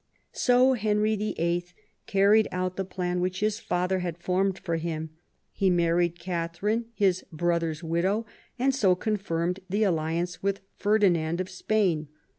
[0.33, 1.61] So Henry VEIL
[2.07, 5.11] carried out the plan which his father had formed for him.
[5.51, 8.25] He married Katharine, his brother's widow,
[8.57, 12.07] and so confirmed the alliance with Ferdinand of Spain.